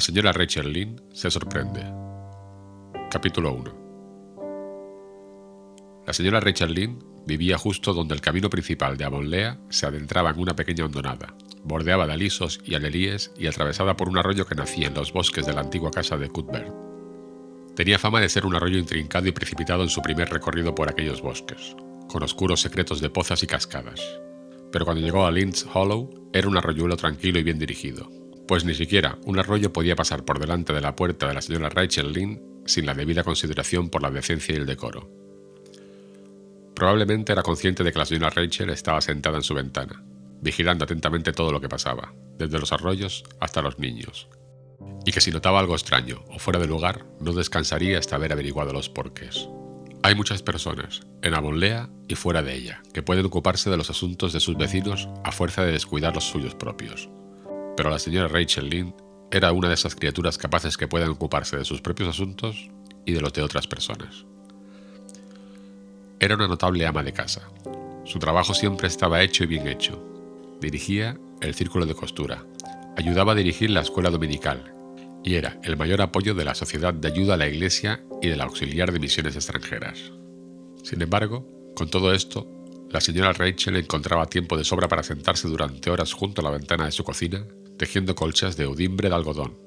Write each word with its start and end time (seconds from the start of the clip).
La 0.00 0.06
señora 0.06 0.32
Rachel 0.32 0.72
Lynn 0.72 0.98
se 1.12 1.30
sorprende. 1.30 1.84
Capítulo 3.10 3.52
1 3.52 3.74
La 6.06 6.14
señora 6.14 6.40
Rachel 6.40 6.72
Lynn 6.72 7.04
vivía 7.26 7.58
justo 7.58 7.92
donde 7.92 8.14
el 8.14 8.22
camino 8.22 8.48
principal 8.48 8.96
de 8.96 9.04
Avonlea 9.04 9.60
se 9.68 9.84
adentraba 9.84 10.30
en 10.30 10.40
una 10.40 10.56
pequeña 10.56 10.86
hondonada, 10.86 11.34
bordeaba 11.64 12.06
de 12.06 12.14
alisos 12.14 12.62
y 12.64 12.76
alelíes 12.76 13.30
y 13.36 13.46
atravesada 13.46 13.94
por 13.98 14.08
un 14.08 14.16
arroyo 14.16 14.46
que 14.46 14.54
nacía 14.54 14.86
en 14.86 14.94
los 14.94 15.12
bosques 15.12 15.44
de 15.44 15.52
la 15.52 15.60
antigua 15.60 15.90
casa 15.90 16.16
de 16.16 16.30
Cuthbert. 16.30 16.74
Tenía 17.76 17.98
fama 17.98 18.22
de 18.22 18.30
ser 18.30 18.46
un 18.46 18.56
arroyo 18.56 18.78
intrincado 18.78 19.28
y 19.28 19.32
precipitado 19.32 19.82
en 19.82 19.90
su 19.90 20.00
primer 20.00 20.30
recorrido 20.30 20.74
por 20.74 20.88
aquellos 20.88 21.20
bosques, 21.20 21.76
con 22.08 22.22
oscuros 22.22 22.62
secretos 22.62 23.02
de 23.02 23.10
pozas 23.10 23.42
y 23.42 23.46
cascadas. 23.46 24.00
Pero 24.72 24.86
cuando 24.86 25.02
llegó 25.02 25.26
a 25.26 25.30
Lynch 25.30 25.66
Hollow, 25.74 26.30
era 26.32 26.48
un 26.48 26.56
arroyuelo 26.56 26.96
tranquilo 26.96 27.38
y 27.38 27.42
bien 27.42 27.58
dirigido, 27.58 28.10
pues 28.50 28.64
ni 28.64 28.74
siquiera 28.74 29.16
un 29.26 29.38
arroyo 29.38 29.72
podía 29.72 29.94
pasar 29.94 30.24
por 30.24 30.40
delante 30.40 30.72
de 30.72 30.80
la 30.80 30.96
puerta 30.96 31.28
de 31.28 31.34
la 31.34 31.40
señora 31.40 31.68
Rachel 31.68 32.12
Lynn 32.12 32.64
sin 32.66 32.84
la 32.84 32.94
debida 32.94 33.22
consideración 33.22 33.90
por 33.90 34.02
la 34.02 34.10
decencia 34.10 34.52
y 34.52 34.58
el 34.58 34.66
decoro. 34.66 35.08
Probablemente 36.74 37.30
era 37.30 37.44
consciente 37.44 37.84
de 37.84 37.92
que 37.92 38.00
la 38.00 38.06
señora 38.06 38.30
Rachel 38.30 38.70
estaba 38.70 39.00
sentada 39.02 39.36
en 39.36 39.44
su 39.44 39.54
ventana, 39.54 40.02
vigilando 40.40 40.82
atentamente 40.82 41.32
todo 41.32 41.52
lo 41.52 41.60
que 41.60 41.68
pasaba, 41.68 42.12
desde 42.38 42.58
los 42.58 42.72
arroyos 42.72 43.22
hasta 43.38 43.62
los 43.62 43.78
niños, 43.78 44.26
y 45.06 45.12
que 45.12 45.20
si 45.20 45.30
notaba 45.30 45.60
algo 45.60 45.74
extraño 45.74 46.24
o 46.28 46.40
fuera 46.40 46.58
de 46.58 46.66
lugar, 46.66 47.06
no 47.20 47.32
descansaría 47.32 48.00
hasta 48.00 48.16
haber 48.16 48.32
averiguado 48.32 48.72
los 48.72 48.88
porqués. 48.88 49.48
Hay 50.02 50.16
muchas 50.16 50.42
personas, 50.42 51.02
en 51.22 51.34
Avonlea 51.34 51.88
y 52.08 52.16
fuera 52.16 52.42
de 52.42 52.56
ella, 52.56 52.82
que 52.92 53.04
pueden 53.04 53.26
ocuparse 53.26 53.70
de 53.70 53.76
los 53.76 53.90
asuntos 53.90 54.32
de 54.32 54.40
sus 54.40 54.56
vecinos 54.56 55.08
a 55.22 55.30
fuerza 55.30 55.64
de 55.64 55.70
descuidar 55.70 56.16
los 56.16 56.24
suyos 56.24 56.56
propios 56.56 57.08
pero 57.76 57.90
la 57.90 57.98
señora 57.98 58.28
Rachel 58.28 58.68
Lynn 58.68 58.94
era 59.30 59.52
una 59.52 59.68
de 59.68 59.74
esas 59.74 59.94
criaturas 59.94 60.38
capaces 60.38 60.76
que 60.76 60.88
pueden 60.88 61.08
ocuparse 61.08 61.56
de 61.56 61.64
sus 61.64 61.80
propios 61.80 62.08
asuntos 62.08 62.68
y 63.06 63.12
de 63.12 63.20
los 63.20 63.32
de 63.32 63.42
otras 63.42 63.66
personas. 63.66 64.24
Era 66.18 66.34
una 66.34 66.48
notable 66.48 66.86
ama 66.86 67.02
de 67.02 67.12
casa. 67.12 67.48
Su 68.04 68.18
trabajo 68.18 68.54
siempre 68.54 68.88
estaba 68.88 69.22
hecho 69.22 69.44
y 69.44 69.46
bien 69.46 69.68
hecho. 69.68 70.04
Dirigía 70.60 71.18
el 71.40 71.54
círculo 71.54 71.86
de 71.86 71.94
costura, 71.94 72.44
ayudaba 72.96 73.32
a 73.32 73.36
dirigir 73.36 73.70
la 73.70 73.80
escuela 73.80 74.10
dominical 74.10 74.74
y 75.24 75.34
era 75.34 75.58
el 75.62 75.76
mayor 75.76 76.02
apoyo 76.02 76.34
de 76.34 76.44
la 76.44 76.54
Sociedad 76.54 76.92
de 76.92 77.08
Ayuda 77.08 77.34
a 77.34 77.36
la 77.36 77.48
Iglesia 77.48 78.02
y 78.20 78.28
del 78.28 78.40
Auxiliar 78.40 78.92
de 78.92 78.98
Misiones 78.98 79.36
Extranjeras. 79.36 80.12
Sin 80.82 81.00
embargo, 81.00 81.46
con 81.76 81.88
todo 81.88 82.12
esto, 82.12 82.46
la 82.90 83.00
señora 83.00 83.32
Rachel 83.32 83.76
encontraba 83.76 84.26
tiempo 84.26 84.56
de 84.56 84.64
sobra 84.64 84.88
para 84.88 85.02
sentarse 85.02 85.46
durante 85.48 85.90
horas 85.90 86.12
junto 86.12 86.40
a 86.40 86.44
la 86.44 86.50
ventana 86.50 86.86
de 86.86 86.92
su 86.92 87.04
cocina 87.04 87.46
tejiendo 87.80 88.14
colchas 88.14 88.58
de 88.58 88.66
udimbre 88.66 89.08
de 89.08 89.14
algodón. 89.14 89.58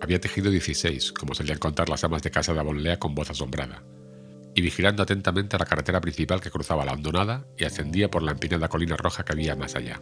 Había 0.00 0.20
tejido 0.20 0.50
16, 0.50 1.12
como 1.12 1.32
solían 1.32 1.60
contar 1.60 1.88
las 1.88 2.02
amas 2.02 2.20
de 2.20 2.32
casa 2.32 2.52
de 2.52 2.58
Avonlea 2.58 2.98
con 2.98 3.14
voz 3.14 3.30
asombrada, 3.30 3.84
y 4.52 4.62
vigilando 4.62 5.04
atentamente 5.04 5.56
la 5.56 5.64
carretera 5.64 6.00
principal 6.00 6.40
que 6.40 6.50
cruzaba 6.50 6.84
la 6.84 6.94
hondonada 6.94 7.46
y 7.56 7.62
ascendía 7.62 8.10
por 8.10 8.24
la 8.24 8.32
empinada 8.32 8.66
colina 8.66 8.96
roja 8.96 9.24
que 9.24 9.34
había 9.34 9.54
más 9.54 9.76
allá. 9.76 10.00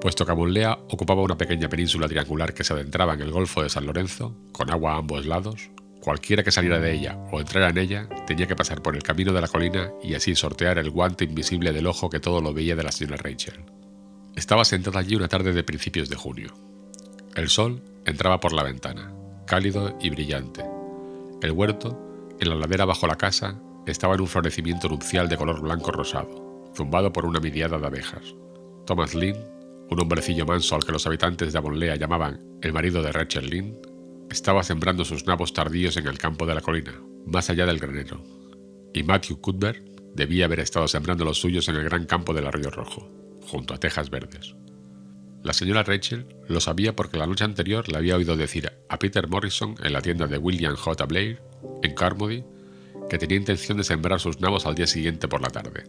Puesto 0.00 0.24
que 0.24 0.32
Avonlea 0.32 0.78
ocupaba 0.88 1.20
una 1.20 1.36
pequeña 1.36 1.68
península 1.68 2.08
triangular 2.08 2.54
que 2.54 2.64
se 2.64 2.72
adentraba 2.72 3.12
en 3.12 3.20
el 3.20 3.30
Golfo 3.30 3.62
de 3.62 3.68
San 3.68 3.84
Lorenzo, 3.84 4.34
con 4.50 4.70
agua 4.70 4.94
a 4.94 4.98
ambos 5.00 5.26
lados, 5.26 5.68
cualquiera 6.00 6.42
que 6.42 6.50
saliera 6.50 6.78
de 6.78 6.94
ella 6.94 7.18
o 7.30 7.40
entrara 7.40 7.68
en 7.68 7.76
ella 7.76 8.08
tenía 8.26 8.46
que 8.46 8.56
pasar 8.56 8.80
por 8.80 8.96
el 8.96 9.02
camino 9.02 9.34
de 9.34 9.42
la 9.42 9.48
colina 9.48 9.92
y 10.02 10.14
así 10.14 10.34
sortear 10.34 10.78
el 10.78 10.88
guante 10.88 11.26
invisible 11.26 11.74
del 11.74 11.86
ojo 11.86 12.08
que 12.08 12.20
todo 12.20 12.40
lo 12.40 12.54
veía 12.54 12.74
de 12.74 12.84
la 12.84 12.90
señora 12.90 13.18
Rachel. 13.18 13.66
Estaba 14.34 14.64
sentada 14.64 15.00
allí 15.00 15.14
una 15.14 15.28
tarde 15.28 15.52
de 15.52 15.62
principios 15.62 16.08
de 16.08 16.16
junio. 16.16 16.69
El 17.36 17.48
sol 17.48 17.80
entraba 18.06 18.40
por 18.40 18.52
la 18.52 18.64
ventana, 18.64 19.14
cálido 19.46 19.96
y 20.00 20.10
brillante. 20.10 20.64
El 21.42 21.52
huerto, 21.52 21.96
en 22.40 22.48
la 22.48 22.56
ladera 22.56 22.84
bajo 22.84 23.06
la 23.06 23.14
casa, 23.14 23.60
estaba 23.86 24.14
en 24.14 24.22
un 24.22 24.26
florecimiento 24.26 24.88
nupcial 24.88 25.28
de 25.28 25.36
color 25.36 25.60
blanco 25.60 25.92
rosado, 25.92 26.72
zumbado 26.74 27.12
por 27.12 27.24
una 27.24 27.38
miriada 27.38 27.78
de 27.78 27.86
abejas. 27.86 28.34
Thomas 28.84 29.14
Lynn, 29.14 29.36
un 29.90 30.00
hombrecillo 30.00 30.44
manso 30.44 30.74
al 30.74 30.84
que 30.84 30.90
los 30.90 31.06
habitantes 31.06 31.52
de 31.52 31.58
Avonlea 31.58 31.94
llamaban 31.94 32.40
el 32.62 32.72
marido 32.72 33.00
de 33.00 33.12
Rachel 33.12 33.48
Lynn, 33.48 33.78
estaba 34.28 34.64
sembrando 34.64 35.04
sus 35.04 35.24
nabos 35.26 35.52
tardíos 35.52 35.96
en 35.96 36.08
el 36.08 36.18
campo 36.18 36.46
de 36.46 36.54
la 36.56 36.60
colina, 36.60 37.00
más 37.26 37.48
allá 37.48 37.64
del 37.64 37.78
granero. 37.78 38.24
Y 38.92 39.04
Matthew 39.04 39.40
Cuthbert 39.40 39.84
debía 40.16 40.46
haber 40.46 40.58
estado 40.58 40.88
sembrando 40.88 41.24
los 41.24 41.40
suyos 41.40 41.68
en 41.68 41.76
el 41.76 41.84
gran 41.84 42.06
campo 42.06 42.34
del 42.34 42.46
Arroyo 42.46 42.70
Rojo, 42.70 43.08
junto 43.46 43.72
a 43.72 43.78
tejas 43.78 44.10
verdes. 44.10 44.56
La 45.42 45.54
señora 45.54 45.82
Rachel 45.82 46.26
lo 46.48 46.60
sabía 46.60 46.94
porque 46.94 47.16
la 47.16 47.26
noche 47.26 47.44
anterior 47.44 47.88
le 47.88 47.96
había 47.96 48.16
oído 48.16 48.36
decir 48.36 48.70
a 48.88 48.98
Peter 48.98 49.26
Morrison 49.26 49.74
en 49.82 49.92
la 49.92 50.02
tienda 50.02 50.26
de 50.26 50.36
William 50.36 50.76
J. 50.76 51.06
Blair, 51.06 51.40
en 51.82 51.94
Carmody, 51.94 52.44
que 53.08 53.18
tenía 53.18 53.38
intención 53.38 53.78
de 53.78 53.84
sembrar 53.84 54.20
sus 54.20 54.40
nabos 54.40 54.66
al 54.66 54.74
día 54.74 54.86
siguiente 54.86 55.28
por 55.28 55.40
la 55.40 55.48
tarde. 55.48 55.84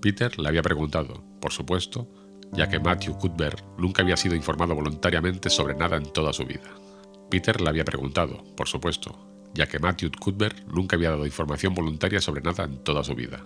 Peter 0.00 0.38
le 0.38 0.48
había 0.48 0.62
preguntado, 0.62 1.22
por 1.40 1.52
supuesto, 1.52 2.08
ya 2.52 2.68
que 2.68 2.78
Matthew 2.78 3.18
Cuthbert 3.18 3.62
nunca 3.78 4.02
había 4.02 4.16
sido 4.16 4.36
informado 4.36 4.74
voluntariamente 4.74 5.50
sobre 5.50 5.74
nada 5.74 5.96
en 5.96 6.12
toda 6.12 6.32
su 6.32 6.44
vida. 6.44 6.70
Peter 7.30 7.60
le 7.60 7.68
había 7.68 7.84
preguntado, 7.84 8.44
por 8.56 8.68
supuesto, 8.68 9.18
ya 9.54 9.66
que 9.66 9.78
Matthew 9.78 10.12
Cuthbert 10.20 10.66
nunca 10.66 10.96
había 10.96 11.10
dado 11.10 11.26
información 11.26 11.74
voluntaria 11.74 12.20
sobre 12.20 12.42
nada 12.42 12.64
en 12.64 12.78
toda 12.84 13.02
su 13.02 13.14
vida. 13.14 13.44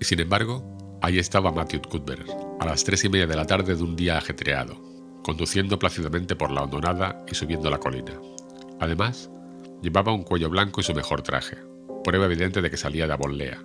Y 0.00 0.04
sin 0.04 0.20
embargo, 0.20 0.81
Ahí 1.02 1.18
estaba 1.18 1.50
Matthew 1.50 1.82
Cuthbert, 1.82 2.30
a 2.60 2.64
las 2.64 2.84
tres 2.84 3.02
y 3.02 3.08
media 3.08 3.26
de 3.26 3.34
la 3.34 3.44
tarde 3.44 3.74
de 3.74 3.82
un 3.82 3.96
día 3.96 4.18
ajetreado, 4.18 4.80
conduciendo 5.24 5.76
plácidamente 5.76 6.36
por 6.36 6.52
la 6.52 6.62
hondonada 6.62 7.24
y 7.28 7.34
subiendo 7.34 7.68
la 7.70 7.80
colina. 7.80 8.12
Además, 8.78 9.28
llevaba 9.82 10.12
un 10.12 10.22
cuello 10.22 10.48
blanco 10.48 10.80
y 10.80 10.84
su 10.84 10.94
mejor 10.94 11.22
traje, 11.22 11.56
prueba 12.04 12.26
evidente 12.26 12.62
de 12.62 12.70
que 12.70 12.76
salía 12.76 13.08
de 13.08 13.14
Avonlea, 13.14 13.64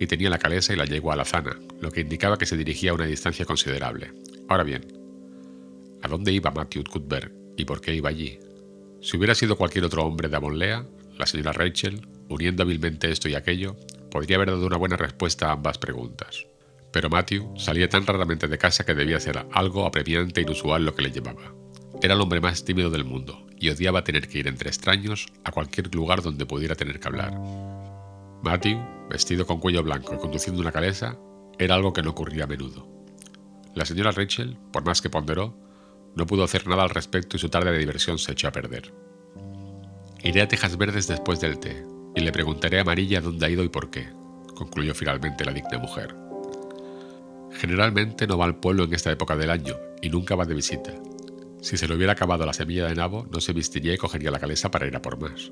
y 0.00 0.08
tenía 0.08 0.28
la 0.30 0.40
calesa 0.40 0.72
y 0.72 0.76
la 0.76 0.84
yegua 0.84 1.14
alazana, 1.14 1.56
lo 1.80 1.92
que 1.92 2.00
indicaba 2.00 2.38
que 2.38 2.46
se 2.46 2.56
dirigía 2.56 2.90
a 2.90 2.94
una 2.94 3.06
distancia 3.06 3.44
considerable. 3.44 4.10
Ahora 4.48 4.64
bien, 4.64 4.84
¿a 6.02 6.08
dónde 6.08 6.32
iba 6.32 6.50
Matthew 6.50 6.82
Cuthbert 6.90 7.32
y 7.56 7.66
por 7.66 7.80
qué 7.80 7.94
iba 7.94 8.08
allí? 8.08 8.40
Si 9.00 9.16
hubiera 9.16 9.36
sido 9.36 9.56
cualquier 9.56 9.84
otro 9.84 10.04
hombre 10.04 10.28
de 10.28 10.34
Avonlea, 10.34 10.84
la 11.16 11.26
señora 11.26 11.52
Rachel, 11.52 12.04
uniendo 12.28 12.64
hábilmente 12.64 13.12
esto 13.12 13.28
y 13.28 13.36
aquello, 13.36 13.76
podría 14.10 14.38
haber 14.38 14.50
dado 14.50 14.66
una 14.66 14.76
buena 14.76 14.96
respuesta 14.96 15.50
a 15.50 15.52
ambas 15.52 15.78
preguntas 15.78 16.48
pero 16.94 17.10
Matthew 17.10 17.52
salía 17.56 17.88
tan 17.88 18.06
raramente 18.06 18.46
de 18.46 18.56
casa 18.56 18.86
que 18.86 18.94
debía 18.94 19.18
ser 19.18 19.48
algo 19.50 19.84
apremiante 19.84 20.40
e 20.40 20.44
inusual 20.44 20.84
lo 20.84 20.94
que 20.94 21.02
le 21.02 21.10
llevaba. 21.10 21.52
Era 22.00 22.14
el 22.14 22.20
hombre 22.20 22.40
más 22.40 22.64
tímido 22.64 22.88
del 22.88 23.04
mundo 23.04 23.48
y 23.58 23.68
odiaba 23.68 24.04
tener 24.04 24.28
que 24.28 24.38
ir 24.38 24.46
entre 24.46 24.68
extraños 24.68 25.26
a 25.42 25.50
cualquier 25.50 25.92
lugar 25.92 26.22
donde 26.22 26.46
pudiera 26.46 26.76
tener 26.76 27.00
que 27.00 27.08
hablar. 27.08 27.34
Matthew, 28.44 28.78
vestido 29.10 29.44
con 29.44 29.58
cuello 29.58 29.82
blanco 29.82 30.14
y 30.14 30.18
conduciendo 30.18 30.60
una 30.60 30.70
calesa, 30.70 31.18
era 31.58 31.74
algo 31.74 31.92
que 31.92 32.02
no 32.04 32.10
ocurría 32.10 32.44
a 32.44 32.46
menudo. 32.46 32.86
La 33.74 33.86
señora 33.86 34.12
Rachel, 34.12 34.56
por 34.72 34.84
más 34.84 35.02
que 35.02 35.10
ponderó, 35.10 35.58
no 36.14 36.26
pudo 36.26 36.44
hacer 36.44 36.68
nada 36.68 36.84
al 36.84 36.90
respecto 36.90 37.36
y 37.36 37.40
su 37.40 37.48
tarde 37.48 37.72
de 37.72 37.78
diversión 37.78 38.20
se 38.20 38.30
echó 38.30 38.46
a 38.46 38.52
perder. 38.52 38.94
Iré 40.22 40.42
a 40.42 40.46
Tejas 40.46 40.76
Verdes 40.76 41.08
después 41.08 41.40
del 41.40 41.58
té 41.58 41.84
y 42.14 42.20
le 42.20 42.30
preguntaré 42.30 42.78
a 42.78 42.82
Amarilla 42.82 43.20
dónde 43.20 43.46
ha 43.46 43.50
ido 43.50 43.64
y 43.64 43.68
por 43.68 43.90
qué, 43.90 44.06
concluyó 44.54 44.94
finalmente 44.94 45.44
la 45.44 45.52
digna 45.52 45.78
mujer. 45.78 46.23
Generalmente 47.54 48.26
no 48.26 48.36
va 48.36 48.44
al 48.44 48.56
pueblo 48.56 48.84
en 48.84 48.94
esta 48.94 49.10
época 49.10 49.36
del 49.36 49.50
año 49.50 49.76
y 50.02 50.10
nunca 50.10 50.34
va 50.34 50.44
de 50.44 50.54
visita. 50.54 50.92
Si 51.60 51.76
se 51.76 51.88
le 51.88 51.94
hubiera 51.94 52.12
acabado 52.12 52.44
la 52.44 52.52
semilla 52.52 52.86
de 52.86 52.94
nabo, 52.94 53.26
no 53.32 53.40
se 53.40 53.52
vestiría 53.52 53.94
y 53.94 53.96
cogería 53.96 54.30
la 54.30 54.38
calesa 54.38 54.70
para 54.70 54.86
ir 54.86 54.96
a 54.96 55.02
por 55.02 55.18
más. 55.18 55.50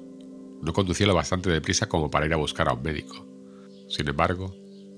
No 0.60 0.72
conducía 0.72 1.06
lo 1.06 1.14
bastante 1.14 1.50
deprisa 1.50 1.88
como 1.88 2.10
para 2.10 2.26
ir 2.26 2.34
a 2.34 2.36
buscar 2.36 2.68
a 2.68 2.74
un 2.74 2.82
médico. 2.82 3.26
Sin 3.88 4.08
embargo, 4.08 4.54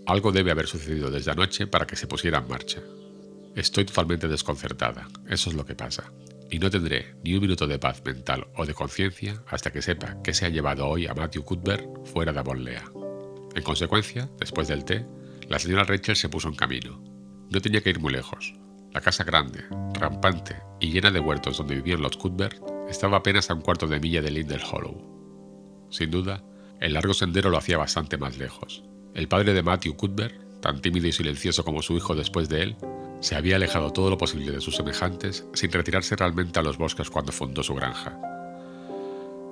algo 0.06 0.32
debe 0.32 0.50
haber 0.50 0.66
sucedido 0.66 1.10
desde 1.10 1.30
anoche 1.30 1.66
para 1.66 1.86
que 1.86 1.96
se 1.96 2.06
pusiera 2.06 2.38
en 2.38 2.48
marcha. 2.48 2.82
Estoy 3.54 3.84
totalmente 3.84 4.26
desconcertada, 4.26 5.08
eso 5.28 5.50
es 5.50 5.56
lo 5.56 5.64
que 5.64 5.76
pasa, 5.76 6.12
y 6.50 6.58
no 6.58 6.70
tendré 6.70 7.14
ni 7.22 7.34
un 7.34 7.42
minuto 7.42 7.66
de 7.66 7.78
paz 7.78 8.02
mental 8.04 8.48
o 8.56 8.66
de 8.66 8.74
conciencia 8.74 9.42
hasta 9.46 9.72
que 9.72 9.82
sepa 9.82 10.20
que 10.22 10.34
se 10.34 10.46
ha 10.46 10.48
llevado 10.48 10.88
hoy 10.88 11.06
a 11.06 11.14
Matthew 11.14 11.44
Cuthbert 11.44 12.06
fuera 12.06 12.32
de 12.32 12.40
Avonlea. 12.40 12.84
En 13.54 13.62
consecuencia, 13.62 14.28
después 14.38 14.66
del 14.66 14.84
té, 14.84 15.06
la 15.48 15.58
señora 15.58 15.84
Rachel 15.84 16.16
se 16.16 16.28
puso 16.28 16.48
en 16.48 16.54
camino. 16.54 17.02
No 17.50 17.60
tenía 17.60 17.82
que 17.82 17.90
ir 17.90 18.00
muy 18.00 18.12
lejos. 18.12 18.54
La 18.92 19.00
casa 19.00 19.24
grande, 19.24 19.64
rampante 19.94 20.56
y 20.80 20.90
llena 20.90 21.10
de 21.10 21.20
huertos 21.20 21.58
donde 21.58 21.74
vivían 21.74 22.00
los 22.00 22.16
Cuthbert 22.16 22.62
estaba 22.88 23.18
apenas 23.18 23.50
a 23.50 23.54
un 23.54 23.60
cuarto 23.60 23.86
de 23.86 24.00
milla 24.00 24.22
de 24.22 24.30
Lindell 24.30 24.62
Hollow. 24.70 25.88
Sin 25.90 26.10
duda, 26.10 26.44
el 26.80 26.94
largo 26.94 27.14
sendero 27.14 27.50
lo 27.50 27.58
hacía 27.58 27.78
bastante 27.78 28.16
más 28.16 28.38
lejos. 28.38 28.84
El 29.14 29.28
padre 29.28 29.54
de 29.54 29.62
Matthew 29.62 29.96
Cuthbert, 29.96 30.60
tan 30.60 30.80
tímido 30.80 31.06
y 31.06 31.12
silencioso 31.12 31.64
como 31.64 31.82
su 31.82 31.96
hijo 31.96 32.14
después 32.14 32.48
de 32.48 32.62
él, 32.62 32.76
se 33.20 33.36
había 33.36 33.56
alejado 33.56 33.90
todo 33.90 34.10
lo 34.10 34.18
posible 34.18 34.52
de 34.52 34.60
sus 34.60 34.76
semejantes 34.76 35.46
sin 35.54 35.72
retirarse 35.72 36.14
realmente 36.14 36.60
a 36.60 36.62
los 36.62 36.78
bosques 36.78 37.10
cuando 37.10 37.32
fundó 37.32 37.62
su 37.62 37.74
granja. 37.74 38.18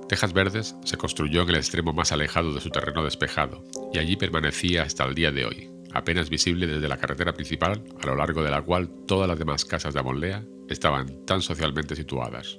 Tejas 0.08 0.34
Verdes 0.34 0.76
se 0.84 0.98
construyó 0.98 1.42
en 1.42 1.48
el 1.48 1.56
extremo 1.56 1.92
más 1.94 2.12
alejado 2.12 2.52
de 2.52 2.60
su 2.60 2.68
terreno 2.68 3.02
despejado 3.02 3.64
y 3.94 3.98
allí 3.98 4.16
permanecía 4.16 4.82
hasta 4.82 5.04
el 5.04 5.14
día 5.14 5.32
de 5.32 5.46
hoy, 5.46 5.70
apenas 5.94 6.30
visible 6.30 6.66
desde 6.66 6.88
la 6.88 6.98
carretera 6.98 7.32
principal, 7.32 7.82
a 8.02 8.06
lo 8.06 8.16
largo 8.16 8.42
de 8.42 8.50
la 8.50 8.62
cual 8.62 8.90
todas 9.06 9.28
las 9.28 9.38
demás 9.38 9.64
casas 9.64 9.94
de 9.94 10.00
Avonlea 10.00 10.44
estaban 10.68 11.24
tan 11.26 11.42
socialmente 11.42 11.96
situadas. 11.96 12.58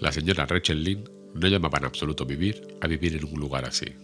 La 0.00 0.12
señora 0.12 0.46
Rachel 0.46 0.82
Lynn 0.82 1.08
no 1.34 1.48
llamaba 1.48 1.78
en 1.78 1.84
absoluto 1.84 2.24
vivir 2.24 2.66
a 2.80 2.86
vivir 2.86 3.16
en 3.16 3.24
un 3.24 3.40
lugar 3.40 3.64
así. 3.64 3.94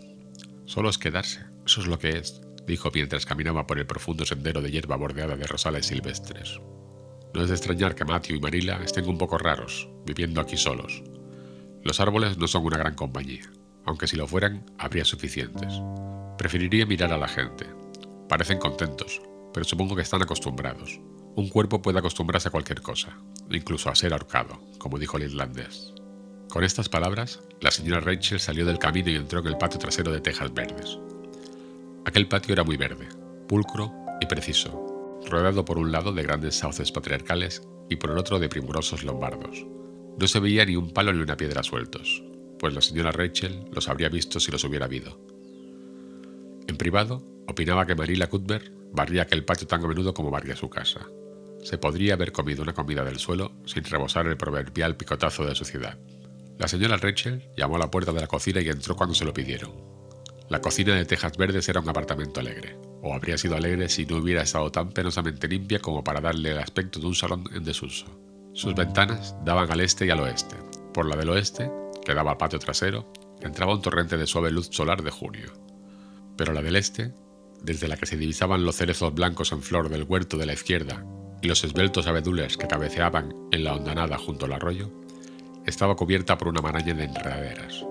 Solo 0.64 0.90
es 0.90 0.98
quedarse, 0.98 1.40
eso 1.66 1.80
es 1.80 1.86
lo 1.86 1.98
que 1.98 2.10
es, 2.10 2.40
dijo 2.66 2.90
mientras 2.94 3.26
caminaba 3.26 3.66
por 3.66 3.78
el 3.78 3.86
profundo 3.86 4.24
sendero 4.24 4.60
de 4.60 4.70
hierba 4.70 4.96
bordeada 4.96 5.36
de 5.36 5.46
rosales 5.46 5.86
silvestres. 5.86 6.60
No 7.34 7.42
es 7.42 7.48
de 7.48 7.54
extrañar 7.54 7.94
que 7.94 8.04
Matthew 8.04 8.36
y 8.36 8.40
Marilla 8.40 8.80
estén 8.84 9.08
un 9.08 9.18
poco 9.18 9.38
raros, 9.38 9.88
viviendo 10.04 10.40
aquí 10.40 10.56
solos. 10.56 11.02
Los 11.82 12.00
árboles 12.00 12.38
no 12.38 12.48
son 12.48 12.64
una 12.64 12.78
gran 12.78 12.94
compañía, 12.94 13.50
aunque 13.84 14.06
si 14.06 14.16
lo 14.16 14.26
fueran, 14.26 14.64
habría 14.78 15.04
suficientes. 15.04 15.80
Preferiría 16.38 16.86
mirar 16.86 17.12
a 17.12 17.18
la 17.18 17.28
gente. 17.28 17.66
Parecen 18.30 18.60
contentos, 18.60 19.20
pero 19.52 19.64
supongo 19.64 19.96
que 19.96 20.02
están 20.02 20.22
acostumbrados. 20.22 21.00
Un 21.34 21.48
cuerpo 21.48 21.82
puede 21.82 21.98
acostumbrarse 21.98 22.46
a 22.46 22.52
cualquier 22.52 22.80
cosa, 22.80 23.18
incluso 23.50 23.90
a 23.90 23.96
ser 23.96 24.12
ahorcado, 24.12 24.60
como 24.78 25.00
dijo 25.00 25.16
el 25.16 25.24
irlandés. 25.24 25.92
Con 26.48 26.62
estas 26.62 26.88
palabras, 26.88 27.40
la 27.60 27.72
señora 27.72 27.98
Rachel 27.98 28.38
salió 28.38 28.64
del 28.64 28.78
camino 28.78 29.10
y 29.10 29.16
entró 29.16 29.40
en 29.40 29.48
el 29.48 29.58
patio 29.58 29.80
trasero 29.80 30.12
de 30.12 30.20
tejas 30.20 30.54
verdes. 30.54 30.96
Aquel 32.04 32.28
patio 32.28 32.52
era 32.52 32.62
muy 32.62 32.76
verde, 32.76 33.08
pulcro 33.48 33.92
y 34.20 34.26
preciso, 34.26 35.18
rodeado 35.28 35.64
por 35.64 35.78
un 35.78 35.90
lado 35.90 36.12
de 36.12 36.22
grandes 36.22 36.54
sauces 36.54 36.92
patriarcales 36.92 37.66
y 37.88 37.96
por 37.96 38.12
el 38.12 38.18
otro 38.18 38.38
de 38.38 38.48
primorosos 38.48 39.02
lombardos. 39.02 39.66
No 40.20 40.28
se 40.28 40.38
veía 40.38 40.64
ni 40.64 40.76
un 40.76 40.92
palo 40.92 41.12
ni 41.12 41.20
una 41.20 41.36
piedra 41.36 41.64
sueltos, 41.64 42.22
pues 42.60 42.74
la 42.74 42.80
señora 42.80 43.10
Rachel 43.10 43.64
los 43.72 43.88
habría 43.88 44.08
visto 44.08 44.38
si 44.38 44.52
los 44.52 44.62
hubiera 44.62 44.84
habido. 44.84 45.18
En 46.68 46.76
privado, 46.76 47.26
opinaba 47.50 47.86
que 47.86 47.94
Marilla 47.94 48.28
Cuthbert 48.28 48.72
barría 48.92 49.22
aquel 49.22 49.44
patio 49.44 49.66
tan 49.66 49.84
a 49.84 49.88
menudo 49.88 50.14
como 50.14 50.30
barría 50.30 50.56
su 50.56 50.68
casa. 50.68 51.06
Se 51.62 51.78
podría 51.78 52.14
haber 52.14 52.32
comido 52.32 52.62
una 52.62 52.72
comida 52.72 53.04
del 53.04 53.18
suelo 53.18 53.52
sin 53.66 53.84
rebosar 53.84 54.26
el 54.26 54.36
proverbial 54.36 54.96
picotazo 54.96 55.44
de 55.44 55.54
suciedad. 55.54 55.98
La 56.58 56.68
señora 56.68 56.96
Rachel 56.96 57.48
llamó 57.56 57.76
a 57.76 57.80
la 57.80 57.90
puerta 57.90 58.12
de 58.12 58.20
la 58.20 58.26
cocina 58.26 58.60
y 58.60 58.68
entró 58.68 58.96
cuando 58.96 59.14
se 59.14 59.24
lo 59.24 59.34
pidieron. 59.34 59.72
La 60.48 60.60
cocina 60.60 60.94
de 60.94 61.04
tejas 61.04 61.36
verdes 61.36 61.68
era 61.68 61.80
un 61.80 61.88
apartamento 61.88 62.40
alegre, 62.40 62.76
o 63.02 63.14
habría 63.14 63.38
sido 63.38 63.56
alegre 63.56 63.88
si 63.88 64.04
no 64.04 64.16
hubiera 64.16 64.42
estado 64.42 64.72
tan 64.72 64.90
penosamente 64.90 65.46
limpia 65.46 65.78
como 65.78 66.02
para 66.02 66.20
darle 66.20 66.50
el 66.50 66.58
aspecto 66.58 66.98
de 66.98 67.06
un 67.06 67.14
salón 67.14 67.44
en 67.54 67.62
desuso. 67.62 68.06
Sus 68.52 68.74
ventanas 68.74 69.36
daban 69.44 69.70
al 69.70 69.80
este 69.80 70.06
y 70.06 70.10
al 70.10 70.20
oeste. 70.20 70.56
Por 70.92 71.06
la 71.06 71.16
del 71.16 71.30
oeste, 71.30 71.70
que 72.04 72.14
daba 72.14 72.32
al 72.32 72.36
patio 72.36 72.58
trasero, 72.58 73.12
entraba 73.40 73.74
un 73.74 73.80
torrente 73.80 74.16
de 74.16 74.26
suave 74.26 74.50
luz 74.50 74.68
solar 74.72 75.02
de 75.02 75.10
junio. 75.10 75.52
Pero 76.36 76.52
la 76.52 76.62
del 76.62 76.76
este, 76.76 77.14
desde 77.62 77.88
la 77.88 77.96
que 77.96 78.06
se 78.06 78.16
divisaban 78.16 78.64
los 78.64 78.76
cerezos 78.76 79.14
blancos 79.14 79.52
en 79.52 79.62
flor 79.62 79.88
del 79.88 80.04
huerto 80.04 80.36
de 80.36 80.46
la 80.46 80.52
izquierda 80.52 81.04
y 81.42 81.48
los 81.48 81.64
esbeltos 81.64 82.06
abedules 82.06 82.56
que 82.56 82.68
cabeceaban 82.68 83.34
en 83.50 83.64
la 83.64 83.74
hondanada 83.74 84.18
junto 84.18 84.46
al 84.46 84.52
arroyo, 84.52 84.90
estaba 85.66 85.96
cubierta 85.96 86.38
por 86.38 86.48
una 86.48 86.60
maraña 86.60 86.94
de 86.94 87.04
enredaderas. 87.04 87.84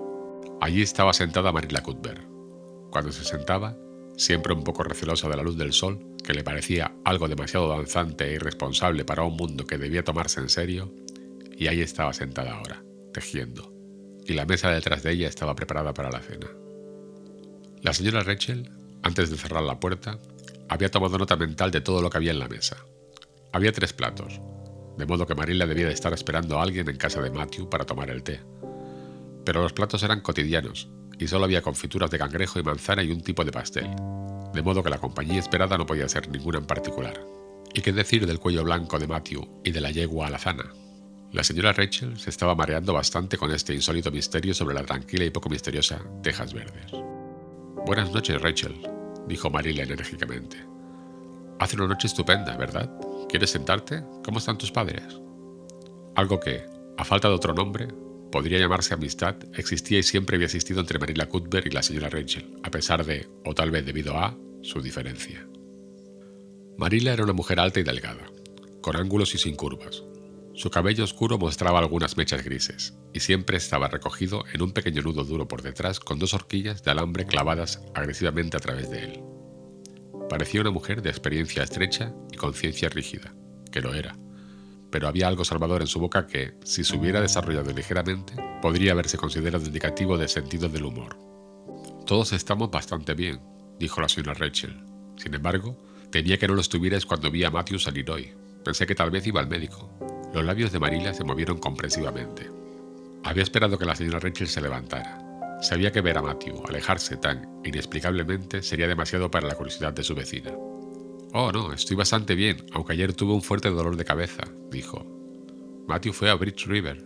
Allí 0.60 0.82
estaba 0.82 1.12
sentada 1.12 1.52
Marilla 1.52 1.82
Cuthbert, 1.82 2.22
cuando 2.90 3.12
se 3.12 3.24
sentaba, 3.24 3.76
siempre 4.16 4.52
un 4.52 4.64
poco 4.64 4.82
recelosa 4.82 5.28
de 5.28 5.36
la 5.36 5.42
luz 5.42 5.56
del 5.56 5.72
sol, 5.72 6.06
que 6.22 6.34
le 6.34 6.44
parecía 6.44 6.94
algo 7.04 7.28
demasiado 7.28 7.68
danzante 7.68 8.28
e 8.28 8.34
irresponsable 8.34 9.04
para 9.04 9.22
un 9.22 9.36
mundo 9.36 9.66
que 9.66 9.78
debía 9.78 10.04
tomarse 10.04 10.40
en 10.40 10.48
serio, 10.48 10.92
y 11.56 11.68
ahí 11.68 11.80
estaba 11.80 12.12
sentada 12.12 12.52
ahora, 12.52 12.82
tejiendo, 13.12 13.72
y 14.26 14.34
la 14.34 14.46
mesa 14.46 14.70
detrás 14.70 15.02
de 15.02 15.12
ella 15.12 15.28
estaba 15.28 15.54
preparada 15.54 15.94
para 15.94 16.10
la 16.10 16.20
cena. 16.20 16.48
La 17.82 17.94
señora 17.94 18.22
Rachel, 18.22 18.70
antes 19.02 19.30
de 19.30 19.36
cerrar 19.36 19.62
la 19.62 19.80
puerta, 19.80 20.18
había 20.68 20.90
tomado 20.90 21.18
nota 21.18 21.36
mental 21.36 21.70
de 21.70 21.80
todo 21.80 22.02
lo 22.02 22.10
que 22.10 22.18
había 22.18 22.30
en 22.30 22.38
la 22.38 22.48
mesa. 22.48 22.76
Había 23.52 23.72
tres 23.72 23.92
platos, 23.92 24.40
de 24.96 25.06
modo 25.06 25.26
que 25.26 25.34
Marilla 25.34 25.66
debía 25.66 25.86
de 25.86 25.92
estar 25.92 26.12
esperando 26.12 26.58
a 26.58 26.62
alguien 26.62 26.88
en 26.88 26.96
casa 26.96 27.20
de 27.20 27.30
Matthew 27.30 27.68
para 27.68 27.84
tomar 27.84 28.10
el 28.10 28.22
té. 28.22 28.40
Pero 29.44 29.62
los 29.62 29.72
platos 29.72 30.02
eran 30.02 30.20
cotidianos 30.20 30.88
y 31.18 31.26
solo 31.26 31.44
había 31.44 31.62
confituras 31.62 32.10
de 32.10 32.18
cangrejo 32.18 32.58
y 32.58 32.62
manzana 32.62 33.02
y 33.02 33.10
un 33.10 33.22
tipo 33.22 33.44
de 33.44 33.52
pastel, 33.52 33.88
de 34.54 34.62
modo 34.62 34.82
que 34.82 34.90
la 34.90 34.98
compañía 34.98 35.40
esperada 35.40 35.76
no 35.76 35.86
podía 35.86 36.08
ser 36.08 36.28
ninguna 36.28 36.58
en 36.58 36.66
particular. 36.66 37.20
¿Y 37.74 37.82
qué 37.82 37.92
decir 37.92 38.26
del 38.26 38.38
cuello 38.38 38.64
blanco 38.64 38.98
de 38.98 39.06
Matthew 39.06 39.62
y 39.64 39.70
de 39.70 39.80
la 39.80 39.90
yegua 39.90 40.26
alazana? 40.26 40.72
La 41.32 41.44
señora 41.44 41.72
Rachel 41.72 42.18
se 42.18 42.30
estaba 42.30 42.54
mareando 42.54 42.92
bastante 42.92 43.36
con 43.36 43.52
este 43.52 43.74
insólito 43.74 44.10
misterio 44.10 44.54
sobre 44.54 44.74
la 44.74 44.84
tranquila 44.84 45.24
y 45.24 45.30
poco 45.30 45.48
misteriosa 45.48 46.00
Tejas 46.22 46.52
Verdes. 46.52 47.19
Buenas 47.86 48.12
noches, 48.12 48.40
Rachel, 48.40 48.74
dijo 49.26 49.48
Marilla 49.48 49.84
enérgicamente. 49.84 50.58
Hace 51.58 51.76
una 51.76 51.88
noche 51.88 52.08
estupenda, 52.08 52.56
¿verdad? 52.56 52.90
¿Quieres 53.28 53.50
sentarte? 53.50 54.04
¿Cómo 54.22 54.38
están 54.38 54.58
tus 54.58 54.70
padres? 54.70 55.02
Algo 56.14 56.38
que, 56.38 56.62
a 56.98 57.04
falta 57.04 57.28
de 57.28 57.34
otro 57.34 57.54
nombre, 57.54 57.88
podría 58.30 58.58
llamarse 58.58 58.94
amistad 58.94 59.36
existía 59.54 59.98
y 59.98 60.02
siempre 60.02 60.36
había 60.36 60.46
existido 60.46 60.80
entre 60.80 60.98
Marilla 60.98 61.26
Cuthbert 61.26 61.66
y 61.66 61.70
la 61.70 61.82
señora 61.82 62.10
Rachel, 62.10 62.58
a 62.62 62.70
pesar 62.70 63.04
de, 63.04 63.26
o 63.44 63.54
tal 63.54 63.70
vez 63.70 63.84
debido 63.86 64.16
a, 64.16 64.36
su 64.62 64.82
diferencia. 64.82 65.46
Marilla 66.76 67.14
era 67.14 67.24
una 67.24 67.32
mujer 67.32 67.60
alta 67.60 67.80
y 67.80 67.82
delgada, 67.82 68.30
con 68.82 68.94
ángulos 68.94 69.34
y 69.34 69.38
sin 69.38 69.56
curvas. 69.56 70.04
Su 70.60 70.68
cabello 70.68 71.04
oscuro 71.04 71.38
mostraba 71.38 71.78
algunas 71.78 72.18
mechas 72.18 72.44
grises, 72.44 72.92
y 73.14 73.20
siempre 73.20 73.56
estaba 73.56 73.88
recogido 73.88 74.44
en 74.52 74.60
un 74.60 74.72
pequeño 74.72 75.00
nudo 75.00 75.24
duro 75.24 75.48
por 75.48 75.62
detrás 75.62 76.00
con 76.00 76.18
dos 76.18 76.34
horquillas 76.34 76.82
de 76.82 76.90
alambre 76.90 77.24
clavadas 77.24 77.80
agresivamente 77.94 78.58
a 78.58 78.60
través 78.60 78.90
de 78.90 79.04
él. 79.04 79.22
Parecía 80.28 80.60
una 80.60 80.70
mujer 80.70 81.00
de 81.00 81.08
experiencia 81.08 81.62
estrecha 81.62 82.12
y 82.30 82.36
conciencia 82.36 82.90
rígida, 82.90 83.32
que 83.72 83.80
lo 83.80 83.94
era, 83.94 84.18
pero 84.90 85.08
había 85.08 85.28
algo 85.28 85.46
salvador 85.46 85.80
en 85.80 85.86
su 85.86 85.98
boca 85.98 86.26
que, 86.26 86.52
si 86.62 86.84
se 86.84 86.94
hubiera 86.94 87.22
desarrollado 87.22 87.72
ligeramente, 87.72 88.34
podría 88.60 88.92
haberse 88.92 89.16
considerado 89.16 89.64
indicativo 89.64 90.18
de 90.18 90.28
sentido 90.28 90.68
del 90.68 90.84
humor. 90.84 91.16
Todos 92.04 92.34
estamos 92.34 92.70
bastante 92.70 93.14
bien, 93.14 93.40
dijo 93.78 94.02
la 94.02 94.10
señora 94.10 94.34
Rachel. 94.34 94.84
Sin 95.16 95.32
embargo, 95.32 95.82
temía 96.10 96.36
que 96.36 96.48
no 96.48 96.54
lo 96.54 96.60
estuvierais 96.60 97.06
cuando 97.06 97.30
vi 97.30 97.44
a 97.44 97.50
Matthew 97.50 97.78
salir 97.78 98.10
hoy. 98.10 98.34
Pensé 98.62 98.86
que 98.86 98.94
tal 98.94 99.10
vez 99.10 99.26
iba 99.26 99.40
al 99.40 99.48
médico. 99.48 100.19
Los 100.32 100.44
labios 100.44 100.72
de 100.72 100.78
Marilla 100.78 101.12
se 101.12 101.24
movieron 101.24 101.58
comprensivamente. 101.58 102.50
Había 103.24 103.42
esperado 103.42 103.78
que 103.78 103.84
la 103.84 103.96
señora 103.96 104.20
Rachel 104.20 104.46
se 104.46 104.60
levantara. 104.60 105.18
Sabía 105.60 105.92
que 105.92 106.00
ver 106.00 106.16
a 106.16 106.22
Matthew 106.22 106.62
alejarse 106.66 107.16
tan 107.16 107.60
inexplicablemente 107.64 108.62
sería 108.62 108.88
demasiado 108.88 109.30
para 109.30 109.48
la 109.48 109.54
curiosidad 109.54 109.92
de 109.92 110.04
su 110.04 110.14
vecina. 110.14 110.52
Oh, 111.32 111.52
no, 111.52 111.72
estoy 111.72 111.96
bastante 111.96 112.34
bien, 112.34 112.64
aunque 112.72 112.92
ayer 112.92 113.12
tuve 113.12 113.34
un 113.34 113.42
fuerte 113.42 113.70
dolor 113.70 113.96
de 113.96 114.04
cabeza, 114.04 114.42
dijo. 114.70 115.06
Matthew 115.86 116.12
fue 116.12 116.30
a 116.30 116.34
Bridge 116.34 116.66
River. 116.66 117.04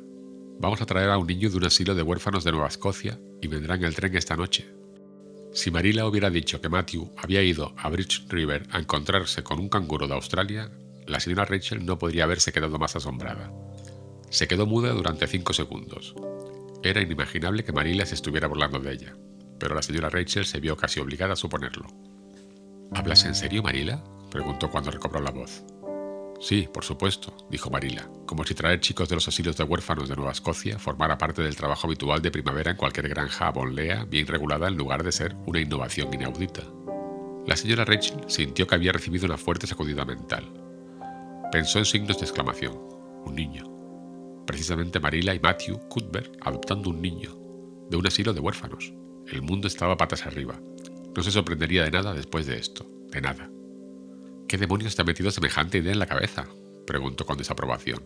Vamos 0.60 0.80
a 0.80 0.86
traer 0.86 1.10
a 1.10 1.18
un 1.18 1.26
niño 1.26 1.50
de 1.50 1.56
un 1.56 1.64
asilo 1.64 1.94
de 1.94 2.02
huérfanos 2.02 2.44
de 2.44 2.52
Nueva 2.52 2.68
Escocia 2.68 3.18
y 3.42 3.48
vendrá 3.48 3.74
en 3.74 3.84
el 3.84 3.94
tren 3.94 4.16
esta 4.16 4.36
noche. 4.36 4.66
Si 5.52 5.70
Marilla 5.70 6.06
hubiera 6.06 6.30
dicho 6.30 6.60
que 6.60 6.68
Matthew 6.68 7.12
había 7.16 7.42
ido 7.42 7.74
a 7.76 7.88
Bridge 7.88 8.26
River 8.28 8.66
a 8.70 8.78
encontrarse 8.78 9.42
con 9.42 9.58
un 9.58 9.68
canguro 9.68 10.06
de 10.06 10.14
Australia, 10.14 10.70
la 11.06 11.20
señora 11.20 11.44
Rachel 11.44 11.84
no 11.84 11.98
podría 11.98 12.24
haberse 12.24 12.52
quedado 12.52 12.78
más 12.78 12.96
asombrada. 12.96 13.52
Se 14.30 14.48
quedó 14.48 14.66
muda 14.66 14.90
durante 14.90 15.26
cinco 15.26 15.52
segundos. 15.52 16.14
Era 16.82 17.00
inimaginable 17.00 17.64
que 17.64 17.72
Marilla 17.72 18.06
se 18.06 18.14
estuviera 18.14 18.48
burlando 18.48 18.78
de 18.78 18.92
ella, 18.92 19.16
pero 19.58 19.74
la 19.74 19.82
señora 19.82 20.10
Rachel 20.10 20.44
se 20.44 20.60
vio 20.60 20.76
casi 20.76 21.00
obligada 21.00 21.34
a 21.34 21.36
suponerlo. 21.36 21.86
¿Hablas 22.92 23.24
en 23.24 23.34
serio, 23.34 23.62
Marilla? 23.62 24.02
preguntó 24.30 24.70
cuando 24.70 24.90
recobró 24.90 25.20
la 25.20 25.30
voz. 25.30 25.64
Sí, 26.40 26.68
por 26.72 26.84
supuesto, 26.84 27.34
dijo 27.48 27.70
Marila, 27.70 28.08
como 28.26 28.44
si 28.44 28.54
traer 28.54 28.80
chicos 28.80 29.08
de 29.08 29.14
los 29.14 29.28
asilos 29.28 29.56
de 29.56 29.64
huérfanos 29.64 30.08
de 30.08 30.16
Nueva 30.16 30.32
Escocia 30.32 30.78
formara 30.78 31.16
parte 31.16 31.42
del 31.42 31.56
trabajo 31.56 31.86
habitual 31.86 32.20
de 32.20 32.30
primavera 32.30 32.72
en 32.72 32.76
cualquier 32.76 33.08
granja 33.08 33.50
bonlea 33.50 34.04
bien 34.04 34.26
regulada 34.26 34.68
en 34.68 34.76
lugar 34.76 35.04
de 35.04 35.12
ser 35.12 35.36
una 35.46 35.60
innovación 35.60 36.12
inaudita. 36.12 36.62
La 37.46 37.56
señora 37.56 37.84
Rachel 37.84 38.24
sintió 38.26 38.66
que 38.66 38.74
había 38.74 38.92
recibido 38.92 39.26
una 39.26 39.38
fuerte 39.38 39.66
sacudida 39.66 40.04
mental. 40.04 40.63
Pensó 41.54 41.78
en 41.78 41.84
signos 41.84 42.18
de 42.18 42.24
exclamación. 42.24 42.76
Un 43.24 43.36
niño. 43.36 44.42
Precisamente 44.44 44.98
Marila 44.98 45.36
y 45.36 45.38
Matthew 45.38 45.78
Cuthbert 45.88 46.36
adoptando 46.40 46.90
un 46.90 47.00
niño, 47.00 47.30
de 47.88 47.96
un 47.96 48.04
asilo 48.04 48.34
de 48.34 48.40
huérfanos. 48.40 48.92
El 49.30 49.42
mundo 49.42 49.68
estaba 49.68 49.96
patas 49.96 50.26
arriba. 50.26 50.60
No 51.14 51.22
se 51.22 51.30
sorprendería 51.30 51.84
de 51.84 51.92
nada 51.92 52.12
después 52.12 52.46
de 52.46 52.56
esto, 52.58 52.90
de 53.08 53.20
nada. 53.20 53.48
¿Qué 54.48 54.58
demonios 54.58 54.96
te 54.96 55.02
ha 55.02 55.04
metido 55.04 55.30
semejante 55.30 55.78
idea 55.78 55.92
en 55.92 56.00
la 56.00 56.08
cabeza? 56.08 56.48
preguntó 56.88 57.24
con 57.24 57.38
desaprobación. 57.38 58.02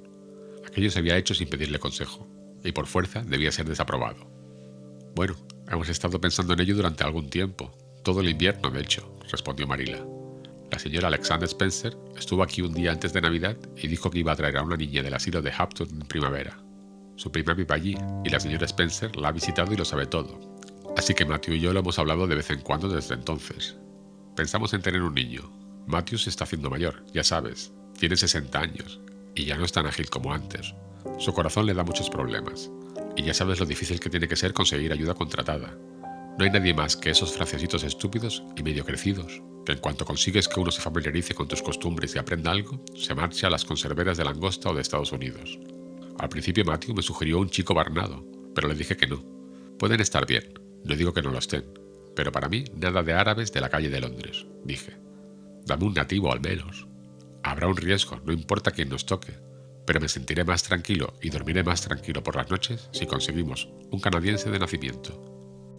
Aquello 0.67 0.91
se 0.91 0.99
había 0.99 1.17
hecho 1.17 1.33
sin 1.33 1.49
pedirle 1.49 1.79
consejo, 1.79 2.29
y 2.63 2.73
por 2.73 2.87
fuerza 2.87 3.23
debía 3.23 3.51
ser 3.51 3.67
desaprobado. 3.67 4.31
Bueno, 5.15 5.37
hemos 5.71 5.89
estado 5.89 6.21
pensando 6.21 6.53
en 6.53 6.61
ello 6.61 6.77
durante 6.77 7.03
algún 7.03 7.31
tiempo, 7.31 7.73
todo 8.05 8.21
el 8.21 8.29
invierno, 8.29 8.71
de 8.71 8.83
hecho, 8.83 9.19
respondió 9.31 9.67
Marila. 9.67 10.18
La 10.71 10.79
señora 10.79 11.09
Alexander 11.09 11.49
Spencer 11.49 11.97
estuvo 12.17 12.43
aquí 12.43 12.61
un 12.61 12.75
día 12.75 12.93
antes 12.93 13.13
de 13.13 13.23
Navidad 13.23 13.57
y 13.77 13.89
dijo 13.89 14.11
que 14.11 14.19
iba 14.19 14.33
a 14.33 14.37
traer 14.37 14.59
a 14.59 14.63
una 14.63 14.77
niña 14.77 15.03
del 15.03 15.15
asilo 15.15 15.41
de 15.41 15.53
Hampton 15.57 15.89
en 15.91 16.07
primavera. 16.07 16.59
Su 17.17 17.33
prima 17.33 17.55
vive 17.55 17.75
allí 17.75 17.97
y 18.25 18.29
la 18.29 18.39
señora 18.39 18.67
Spencer 18.67 19.17
la 19.17 19.29
ha 19.29 19.33
visitado 19.33 19.73
y 19.73 19.77
lo 19.77 19.85
sabe 19.85 20.07
todo. 20.07 20.39
Así 20.97 21.15
que 21.15 21.25
Matthew 21.25 21.55
y 21.55 21.61
yo 21.61 21.73
lo 21.73 21.81
hemos 21.81 21.99
hablado 21.99 22.27
de 22.27 22.35
vez 22.35 22.51
en 22.51 22.61
cuando 22.61 22.89
desde 22.89 23.15
entonces. 23.15 23.77
pensamos 24.37 24.73
en 24.75 24.83
tener 24.83 25.03
un 25.03 25.15
niño. 25.15 25.51
Matthew 25.87 26.19
se 26.19 26.31
está 26.31 26.45
haciendo 26.45 26.71
mayor, 26.71 27.05
ya 27.13 27.25
sabes, 27.25 27.73
tiene 27.99 28.17
60 28.17 28.61
años, 28.61 29.01
y 29.35 29.47
ya 29.47 29.57
no 29.57 29.65
es 29.65 29.73
tan 29.73 29.87
ágil 29.87 30.11
como 30.11 30.33
antes. 30.33 30.75
Su 31.19 31.33
corazón 31.33 31.67
le 31.67 31.75
da 31.75 31.83
muchos 31.83 32.11
problemas, 32.11 32.71
y 33.17 33.23
ya 33.23 33.35
sabes 33.35 33.59
lo 33.59 33.67
difícil 33.67 33.99
que 33.99 34.11
tiene 34.11 34.29
que 34.29 34.37
ser 34.37 34.53
conseguir 34.53 34.93
ayuda 34.93 35.15
contratada. 35.15 35.77
No 36.39 36.45
hay 36.45 36.51
nadie 36.51 36.75
más 36.75 36.97
que 36.97 37.11
esos 37.11 37.33
francesitos 37.33 37.83
estúpidos 37.83 38.45
y 38.57 38.63
medio 38.63 38.85
crecidos, 38.85 39.43
que 39.69 39.73
en 39.73 39.81
cuanto 39.81 40.07
consigues 40.07 40.49
que 40.49 40.61
uno 40.61 40.71
se 40.71 40.81
familiarice 40.81 41.35
con 41.35 41.47
tus 41.47 41.61
costumbres 41.61 42.15
y 42.15 42.19
aprenda 42.19 42.51
algo, 42.51 42.83
se 42.97 43.15
marcha 43.15 43.49
a 43.49 43.51
las 43.51 43.67
conserveras 43.67 44.17
de 44.17 44.25
langosta 44.25 44.71
o 44.71 44.75
de 44.75 44.81
Estados 44.81 45.13
Unidos. 45.13 45.59
Al 46.19 46.31
principio 46.31 46.65
Matthew 46.65 46.95
me 46.95 47.03
sugirió 47.03 47.39
un 47.39 47.51
chico 47.51 47.75
barnado, 47.75 48.25
pero 48.55 48.67
le 48.67 48.75
dije 48.75 48.97
que 48.97 49.07
no. 49.07 49.23
Pueden 49.79 50.01
estar 50.01 50.27
bien, 50.27 50.59
no 50.85 50.97
digo 50.97 51.13
que 51.13 51.21
no 51.21 51.31
lo 51.31 51.39
estén, 51.39 51.67
pero 52.17 52.33
para 52.33 52.49
mí 52.49 52.65
nada 52.77 53.03
de 53.03 53.13
árabes 53.13 53.53
de 53.53 53.61
la 53.61 53.69
calle 53.69 53.91
de 53.91 54.01
Londres, 54.01 54.47
dije. 54.65 54.97
Dame 55.67 55.85
un 55.85 55.93
nativo 55.93 56.33
al 56.33 56.41
menos. 56.41 56.87
Habrá 57.43 57.69
un 57.69 57.77
riesgo, 57.77 58.23
no 58.25 58.33
importa 58.33 58.71
quién 58.71 58.89
nos 58.89 59.05
toque, 59.05 59.35
pero 59.85 60.01
me 60.01 60.09
sentiré 60.09 60.45
más 60.45 60.63
tranquilo 60.63 61.13
y 61.21 61.29
dormiré 61.29 61.63
más 61.63 61.83
tranquilo 61.83 62.23
por 62.23 62.37
las 62.37 62.51
noches 62.51 62.89
si 62.93 63.05
conseguimos 63.05 63.69
un 63.91 64.01
canadiense 64.01 64.51
de 64.51 64.61
nacimiento. 64.61 65.38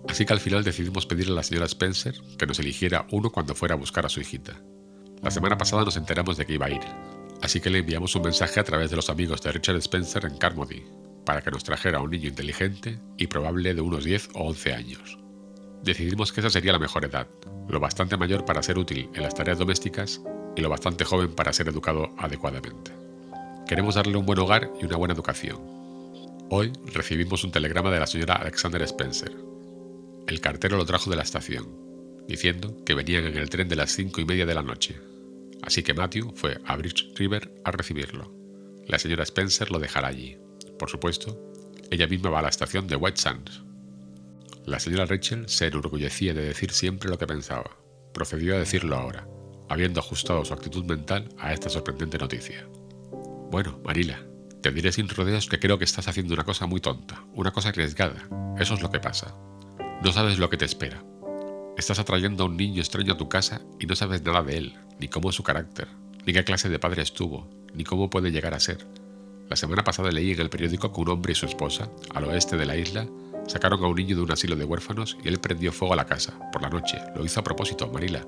Así 0.09 0.25
que 0.25 0.33
al 0.33 0.39
final 0.39 0.63
decidimos 0.63 1.05
pedirle 1.05 1.33
a 1.33 1.35
la 1.35 1.43
señora 1.43 1.67
Spencer 1.67 2.15
que 2.37 2.47
nos 2.47 2.57
eligiera 2.57 3.05
uno 3.11 3.29
cuando 3.29 3.53
fuera 3.53 3.75
a 3.75 3.77
buscar 3.77 4.07
a 4.07 4.09
su 4.09 4.19
hijita. 4.19 4.59
La 5.21 5.29
semana 5.29 5.55
pasada 5.55 5.85
nos 5.85 5.97
enteramos 5.97 6.35
de 6.35 6.47
que 6.47 6.53
iba 6.53 6.65
a 6.65 6.71
ir, 6.71 6.81
así 7.43 7.59
que 7.59 7.69
le 7.69 7.79
enviamos 7.79 8.15
un 8.15 8.23
mensaje 8.23 8.59
a 8.59 8.63
través 8.63 8.89
de 8.89 8.95
los 8.95 9.11
amigos 9.11 9.39
de 9.43 9.51
Richard 9.51 9.75
Spencer 9.77 10.25
en 10.25 10.37
Carmody, 10.37 10.83
para 11.25 11.41
que 11.41 11.51
nos 11.51 11.63
trajera 11.63 12.01
un 12.01 12.09
niño 12.09 12.27
inteligente 12.27 12.99
y 13.17 13.27
probable 13.27 13.75
de 13.75 13.81
unos 13.81 14.03
10 14.03 14.29
o 14.33 14.47
11 14.47 14.73
años. 14.73 15.19
Decidimos 15.83 16.33
que 16.33 16.39
esa 16.39 16.49
sería 16.49 16.71
la 16.71 16.79
mejor 16.79 17.05
edad, 17.05 17.27
lo 17.67 17.79
bastante 17.79 18.17
mayor 18.17 18.45
para 18.45 18.63
ser 18.63 18.79
útil 18.79 19.11
en 19.13 19.21
las 19.21 19.35
tareas 19.35 19.59
domésticas 19.59 20.21
y 20.55 20.61
lo 20.61 20.69
bastante 20.69 21.05
joven 21.05 21.35
para 21.35 21.53
ser 21.53 21.67
educado 21.67 22.15
adecuadamente. 22.17 22.91
Queremos 23.67 23.93
darle 23.93 24.17
un 24.17 24.25
buen 24.25 24.39
hogar 24.39 24.71
y 24.81 24.85
una 24.85 24.97
buena 24.97 25.13
educación. 25.13 25.59
Hoy 26.49 26.73
recibimos 26.95 27.43
un 27.43 27.51
telegrama 27.51 27.91
de 27.91 27.99
la 27.99 28.07
señora 28.07 28.33
Alexander 28.33 28.81
Spencer, 28.81 29.48
el 30.29 30.41
cartero 30.41 30.77
lo 30.77 30.85
trajo 30.85 31.09
de 31.09 31.15
la 31.15 31.23
estación, 31.23 31.67
diciendo 32.27 32.77
que 32.85 32.93
venían 32.93 33.25
en 33.25 33.35
el 33.35 33.49
tren 33.49 33.67
de 33.67 33.75
las 33.75 33.91
cinco 33.91 34.21
y 34.21 34.25
media 34.25 34.45
de 34.45 34.53
la 34.53 34.61
noche. 34.61 35.01
Así 35.63 35.81
que 35.81 35.95
Matthew 35.95 36.33
fue 36.35 36.59
a 36.65 36.75
Bridge 36.75 37.11
River 37.15 37.51
a 37.63 37.71
recibirlo. 37.71 38.31
La 38.87 38.99
señora 38.99 39.23
Spencer 39.23 39.71
lo 39.71 39.79
dejará 39.79 40.07
allí. 40.07 40.37
Por 40.77 40.87
supuesto, 40.87 41.51
ella 41.89 42.05
misma 42.05 42.29
va 42.29 42.39
a 42.39 42.41
la 42.43 42.49
estación 42.49 42.87
de 42.87 42.95
White 42.95 43.19
Sands. 43.19 43.63
La 44.67 44.79
señora 44.79 45.07
Rachel 45.07 45.49
se 45.49 45.65
enorgullecía 45.65 46.35
de 46.35 46.43
decir 46.43 46.71
siempre 46.71 47.09
lo 47.09 47.17
que 47.17 47.25
pensaba. 47.25 47.71
Procedió 48.13 48.55
a 48.55 48.59
decirlo 48.59 48.97
ahora, 48.97 49.27
habiendo 49.67 49.99
ajustado 49.99 50.45
su 50.45 50.53
actitud 50.53 50.85
mental 50.85 51.27
a 51.39 51.53
esta 51.53 51.69
sorprendente 51.69 52.19
noticia. 52.19 52.67
Bueno, 53.49 53.79
Marila, 53.83 54.23
te 54.61 54.69
diré 54.69 54.91
sin 54.91 55.09
rodeos 55.09 55.47
que 55.47 55.57
creo 55.59 55.79
que 55.79 55.85
estás 55.85 56.07
haciendo 56.07 56.35
una 56.35 56.43
cosa 56.43 56.67
muy 56.67 56.81
tonta, 56.81 57.25
una 57.33 57.51
cosa 57.51 57.69
arriesgada. 57.69 58.29
Eso 58.59 58.75
es 58.75 58.81
lo 58.81 58.91
que 58.91 58.99
pasa. 58.99 59.33
No 60.01 60.13
sabes 60.13 60.39
lo 60.39 60.49
que 60.49 60.55
te 60.55 60.63
espera. 60.63 61.03
Estás 61.77 61.99
atrayendo 61.99 62.43
a 62.43 62.47
un 62.47 62.55
niño 62.55 62.81
extraño 62.81 63.13
a 63.13 63.17
tu 63.17 63.27
casa 63.27 63.61
y 63.81 63.85
no 63.85 63.97
sabes 63.97 64.23
nada 64.23 64.43
de 64.43 64.57
él, 64.57 64.73
ni 64.97 65.09
cómo 65.09 65.29
es 65.29 65.35
su 65.35 65.43
carácter, 65.43 65.89
ni 66.25 66.31
qué 66.31 66.45
clase 66.45 66.69
de 66.69 66.79
padre 66.79 67.01
estuvo, 67.01 67.49
ni 67.73 67.83
cómo 67.83 68.09
puede 68.09 68.31
llegar 68.31 68.53
a 68.53 68.61
ser. 68.61 68.87
La 69.49 69.57
semana 69.57 69.83
pasada 69.83 70.09
leí 70.11 70.31
en 70.31 70.39
el 70.39 70.49
periódico 70.49 70.93
que 70.93 71.01
un 71.01 71.09
hombre 71.09 71.33
y 71.33 71.35
su 71.35 71.47
esposa, 71.47 71.91
al 72.15 72.23
oeste 72.23 72.55
de 72.55 72.65
la 72.65 72.77
isla, 72.77 73.09
sacaron 73.45 73.83
a 73.83 73.87
un 73.87 73.95
niño 73.95 74.15
de 74.15 74.21
un 74.21 74.31
asilo 74.31 74.55
de 74.55 74.63
huérfanos 74.63 75.17
y 75.21 75.27
él 75.27 75.41
prendió 75.41 75.73
fuego 75.73 75.93
a 75.93 75.97
la 75.97 76.05
casa, 76.05 76.39
por 76.53 76.61
la 76.61 76.69
noche. 76.69 76.97
Lo 77.13 77.25
hizo 77.25 77.41
a 77.41 77.43
propósito, 77.43 77.91
Marila. 77.91 78.25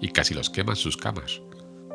Y 0.00 0.08
casi 0.08 0.34
los 0.34 0.50
queman 0.50 0.74
sus 0.74 0.96
camas. 0.96 1.40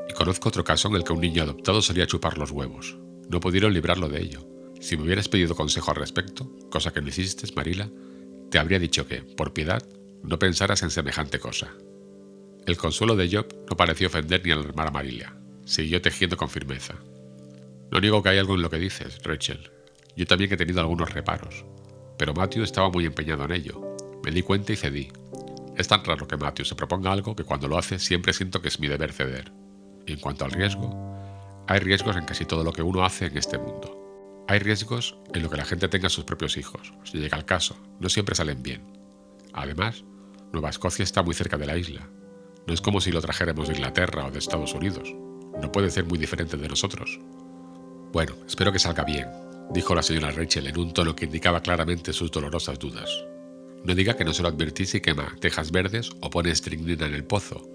Y 0.09 0.13
conozco 0.13 0.47
otro 0.47 0.63
caso 0.63 0.87
en 0.87 0.95
el 0.95 1.03
que 1.03 1.11
un 1.11 1.19
niño 1.19 1.43
adoptado 1.43 1.81
solía 1.81 2.07
chupar 2.07 2.37
los 2.37 2.51
huevos. 2.51 2.97
No 3.29 3.41
pudieron 3.41 3.73
librarlo 3.73 4.07
de 4.07 4.21
ello. 4.21 4.47
Si 4.79 4.95
me 4.95 5.03
hubieras 5.03 5.27
pedido 5.27 5.53
consejo 5.53 5.91
al 5.91 5.97
respecto, 5.97 6.49
cosa 6.69 6.93
que 6.93 7.01
no 7.01 7.09
hiciste, 7.09 7.45
Marila, 7.55 7.89
te 8.51 8.59
habría 8.59 8.79
dicho 8.79 9.07
que, 9.07 9.21
por 9.21 9.53
piedad, 9.53 9.81
no 10.23 10.37
pensaras 10.37 10.83
en 10.83 10.91
semejante 10.91 11.39
cosa. 11.39 11.71
El 12.67 12.75
consuelo 12.75 13.15
de 13.15 13.29
Job 13.31 13.47
no 13.69 13.77
pareció 13.77 14.07
ofender 14.07 14.45
ni 14.45 14.51
alarmar 14.51 14.89
a 14.89 14.91
Marilia. 14.91 15.33
Siguió 15.63 16.01
tejiendo 16.01 16.35
con 16.35 16.49
firmeza. 16.49 16.95
No 17.91 18.01
niego 18.01 18.21
que 18.21 18.27
hay 18.27 18.39
algo 18.39 18.55
en 18.55 18.61
lo 18.61 18.69
que 18.69 18.77
dices, 18.77 19.19
Rachel. 19.23 19.71
Yo 20.17 20.27
también 20.27 20.51
he 20.51 20.57
tenido 20.57 20.81
algunos 20.81 21.13
reparos. 21.13 21.63
Pero 22.17 22.33
Matthew 22.33 22.63
estaba 22.63 22.89
muy 22.89 23.05
empeñado 23.05 23.45
en 23.45 23.53
ello. 23.53 23.95
Me 24.23 24.31
di 24.31 24.43
cuenta 24.43 24.73
y 24.73 24.75
cedí. 24.75 25.07
Es 25.77 25.87
tan 25.87 26.03
raro 26.03 26.27
que 26.27 26.35
Matthew 26.35 26.65
se 26.65 26.75
proponga 26.75 27.13
algo 27.13 27.37
que 27.37 27.45
cuando 27.45 27.69
lo 27.69 27.77
hace 27.77 27.99
siempre 27.99 28.33
siento 28.33 28.61
que 28.61 28.67
es 28.67 28.81
mi 28.81 28.89
deber 28.89 29.13
ceder. 29.13 29.49
Y 30.05 30.11
en 30.11 30.19
cuanto 30.19 30.43
al 30.43 30.51
riesgo, 30.51 30.89
hay 31.69 31.79
riesgos 31.79 32.17
en 32.17 32.25
casi 32.25 32.43
todo 32.43 32.65
lo 32.65 32.73
que 32.73 32.83
uno 32.83 33.05
hace 33.05 33.27
en 33.27 33.37
este 33.37 33.57
mundo. 33.57 34.00
Hay 34.51 34.59
riesgos 34.59 35.15
en 35.33 35.43
lo 35.43 35.49
que 35.49 35.55
la 35.55 35.63
gente 35.63 35.87
tenga 35.87 36.09
sus 36.09 36.25
propios 36.25 36.57
hijos, 36.57 36.91
si 37.05 37.19
llega 37.19 37.37
el 37.37 37.45
caso, 37.45 37.77
no 38.01 38.09
siempre 38.09 38.35
salen 38.35 38.61
bien. 38.61 38.81
Además, 39.53 40.03
Nueva 40.51 40.69
Escocia 40.69 41.03
está 41.03 41.23
muy 41.23 41.33
cerca 41.33 41.57
de 41.57 41.65
la 41.65 41.77
isla. 41.77 42.09
No 42.67 42.73
es 42.73 42.81
como 42.81 42.99
si 42.99 43.13
lo 43.13 43.21
trajéramos 43.21 43.69
de 43.69 43.75
Inglaterra 43.75 44.25
o 44.25 44.29
de 44.29 44.39
Estados 44.39 44.73
Unidos. 44.73 45.15
No 45.61 45.71
puede 45.71 45.89
ser 45.89 46.03
muy 46.03 46.17
diferente 46.17 46.57
de 46.57 46.67
nosotros. 46.67 47.17
Bueno, 48.11 48.35
espero 48.45 48.73
que 48.73 48.79
salga 48.79 49.05
bien, 49.05 49.29
dijo 49.73 49.95
la 49.95 50.03
señora 50.03 50.31
Rachel 50.31 50.67
en 50.67 50.77
un 50.77 50.91
tono 50.91 51.15
que 51.15 51.23
indicaba 51.23 51.61
claramente 51.61 52.11
sus 52.11 52.29
dolorosas 52.29 52.77
dudas. 52.77 53.09
No 53.85 53.95
diga 53.95 54.17
que 54.17 54.25
no 54.25 54.33
se 54.33 54.41
lo 54.41 54.49
advertí 54.49 54.85
si 54.85 54.99
quema 54.99 55.33
tejas 55.39 55.71
verdes 55.71 56.09
o 56.19 56.29
pone 56.29 56.51
estricnina 56.51 57.05
en 57.05 57.13
el 57.13 57.23
pozo. 57.23 57.69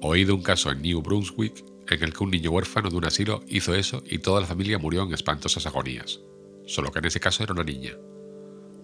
Oí 0.00 0.24
de 0.24 0.30
un 0.30 0.42
caso 0.44 0.70
en 0.70 0.82
New 0.82 1.02
Brunswick 1.02 1.64
en 1.88 2.02
el 2.02 2.12
que 2.12 2.24
un 2.24 2.30
niño 2.30 2.50
huérfano 2.50 2.90
de 2.90 2.96
un 2.96 3.04
asilo 3.04 3.42
hizo 3.48 3.74
eso 3.74 4.02
y 4.06 4.18
toda 4.18 4.40
la 4.40 4.46
familia 4.46 4.78
murió 4.78 5.02
en 5.02 5.12
espantosas 5.12 5.66
agonías. 5.66 6.20
Solo 6.66 6.90
que 6.90 7.00
en 7.00 7.06
ese 7.06 7.20
caso 7.20 7.42
era 7.42 7.52
una 7.52 7.64
niña. 7.64 7.92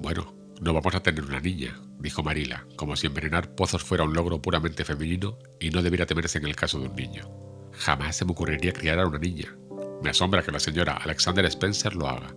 Bueno, 0.01 0.35
no 0.61 0.73
vamos 0.73 0.95
a 0.95 1.03
tener 1.03 1.25
una 1.25 1.41
niña, 1.41 1.81
dijo 1.99 2.23
Marila, 2.23 2.67
como 2.77 2.97
si 2.97 3.07
envenenar 3.07 3.55
pozos 3.55 3.85
fuera 3.85 4.05
un 4.05 4.15
logro 4.15 4.43
puramente 4.43 4.85
femenino 4.85 5.39
y 5.61 5.71
no 5.71 5.83
debiera 5.83 6.07
temerse 6.07 6.39
en 6.39 6.47
el 6.47 6.57
caso 6.57 6.81
de 6.81 6.89
un 6.89 6.97
niño. 6.97 7.31
Jamás 7.73 8.17
se 8.17 8.25
me 8.25 8.33
ocurriría 8.33 8.73
criar 8.73 8.99
a 8.99 9.07
una 9.07 9.19
niña. 9.19 9.57
Me 10.03 10.11
asombra 10.11 10.43
que 10.43 10.53
la 10.53 10.61
señora 10.61 10.97
Alexander 10.97 11.45
Spencer 11.47 11.95
lo 11.95 12.09
haga. 12.09 12.35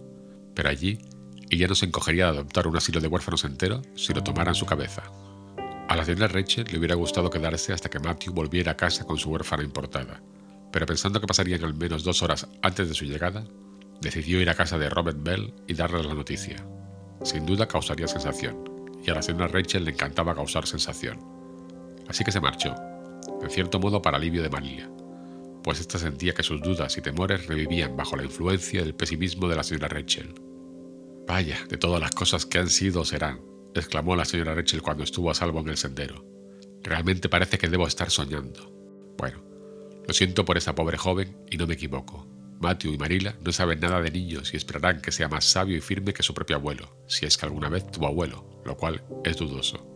Pero 0.53 0.69
allí, 0.69 0.99
ella 1.49 1.67
no 1.67 1.75
se 1.75 1.85
encogería 1.85 2.25
de 2.25 2.37
adoptar 2.37 2.67
un 2.67 2.77
asilo 2.77 2.99
de 3.01 3.07
huérfanos 3.07 3.43
entero 3.43 3.81
si 3.95 4.13
lo 4.13 4.23
tomara 4.23 4.51
en 4.51 4.55
su 4.55 4.65
cabeza. 4.65 5.03
A 5.87 5.95
la 5.95 6.05
señora 6.05 6.27
Rachel 6.27 6.67
le 6.71 6.77
hubiera 6.77 6.95
gustado 6.95 7.29
quedarse 7.29 7.73
hasta 7.73 7.89
que 7.89 7.99
Matthew 7.99 8.33
volviera 8.33 8.71
a 8.73 8.77
casa 8.77 9.03
con 9.03 9.17
su 9.17 9.29
huérfana 9.29 9.63
importada, 9.63 10.21
pero 10.71 10.85
pensando 10.85 11.19
que 11.19 11.27
pasarían 11.27 11.63
al 11.63 11.73
menos 11.73 12.03
dos 12.03 12.23
horas 12.23 12.47
antes 12.61 12.87
de 12.87 12.95
su 12.95 13.05
llegada, 13.05 13.45
decidió 14.01 14.41
ir 14.41 14.49
a 14.49 14.55
casa 14.55 14.77
de 14.77 14.89
Robert 14.89 15.19
Bell 15.21 15.53
y 15.67 15.73
darle 15.73 16.03
la 16.03 16.13
noticia. 16.13 16.65
Sin 17.23 17.45
duda 17.45 17.67
causaría 17.67 18.07
sensación, 18.07 18.63
y 19.05 19.11
a 19.11 19.15
la 19.15 19.21
señora 19.21 19.47
Rachel 19.47 19.85
le 19.85 19.91
encantaba 19.91 20.35
causar 20.35 20.65
sensación. 20.65 21.19
Así 22.07 22.23
que 22.23 22.31
se 22.31 22.41
marchó, 22.41 22.75
en 23.41 23.49
cierto 23.49 23.79
modo 23.79 24.01
para 24.01 24.17
alivio 24.17 24.41
de 24.41 24.49
Marilia, 24.49 24.89
pues 25.63 25.79
ésta 25.79 25.99
sentía 25.99 26.33
que 26.33 26.43
sus 26.43 26.61
dudas 26.61 26.97
y 26.97 27.01
temores 27.01 27.47
revivían 27.47 27.95
bajo 27.95 28.15
la 28.15 28.23
influencia 28.23 28.81
del 28.81 28.95
pesimismo 28.95 29.47
de 29.47 29.55
la 29.55 29.63
señora 29.63 29.89
Rachel. 29.89 30.33
Vaya, 31.27 31.59
de 31.69 31.77
todas 31.77 32.01
las 32.01 32.11
cosas 32.11 32.45
que 32.45 32.57
han 32.57 32.69
sido 32.69 33.05
serán, 33.05 33.41
exclamó 33.75 34.15
la 34.15 34.25
señora 34.25 34.55
Rachel 34.55 34.81
cuando 34.81 35.03
estuvo 35.03 35.29
a 35.29 35.35
salvo 35.35 35.59
en 35.59 35.69
el 35.69 35.77
sendero. 35.77 36.25
Realmente 36.83 37.29
parece 37.29 37.59
que 37.59 37.69
debo 37.69 37.85
estar 37.85 38.09
soñando. 38.09 38.73
Bueno, 39.17 39.43
lo 40.11 40.15
siento 40.15 40.43
por 40.43 40.57
esa 40.57 40.75
pobre 40.75 40.97
joven 40.97 41.37
y 41.49 41.55
no 41.55 41.67
me 41.67 41.75
equivoco. 41.75 42.27
Matthew 42.59 42.95
y 42.95 42.97
Marila 42.97 43.33
no 43.45 43.53
saben 43.53 43.79
nada 43.79 44.01
de 44.01 44.11
niños 44.11 44.53
y 44.53 44.57
esperarán 44.57 44.99
que 44.99 45.09
sea 45.09 45.29
más 45.29 45.45
sabio 45.45 45.77
y 45.77 45.79
firme 45.79 46.13
que 46.13 46.21
su 46.21 46.33
propio 46.33 46.57
abuelo, 46.57 46.93
si 47.07 47.25
es 47.25 47.37
que 47.37 47.45
alguna 47.45 47.69
vez 47.69 47.89
tuvo 47.89 48.07
abuelo, 48.07 48.61
lo 48.65 48.75
cual 48.75 49.01
es 49.23 49.37
dudoso. 49.37 49.87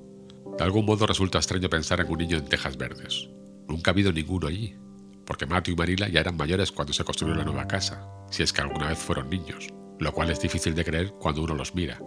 De 0.57 0.63
algún 0.63 0.85
modo 0.85 1.05
resulta 1.05 1.37
extraño 1.37 1.69
pensar 1.69 1.99
en 1.99 2.09
un 2.09 2.17
niño 2.17 2.37
en 2.37 2.45
tejas 2.45 2.77
verdes. 2.77 3.27
Nunca 3.67 3.91
ha 3.91 3.93
habido 3.93 4.13
ninguno 4.13 4.47
allí, 4.47 4.77
porque 5.25 5.47
Matthew 5.47 5.73
y 5.73 5.77
Marila 5.79 6.07
ya 6.07 6.21
eran 6.21 6.37
mayores 6.37 6.71
cuando 6.71 6.93
se 6.93 7.03
construyó 7.03 7.35
la 7.35 7.43
nueva 7.43 7.67
casa, 7.67 8.07
si 8.31 8.41
es 8.41 8.53
que 8.53 8.61
alguna 8.61 8.87
vez 8.87 8.99
fueron 8.99 9.29
niños, 9.29 9.67
lo 9.99 10.13
cual 10.13 10.29
es 10.29 10.39
difícil 10.39 10.75
de 10.75 10.85
creer 10.85 11.11
cuando 11.19 11.43
uno 11.43 11.55
los 11.55 11.75
mira. 11.75 11.99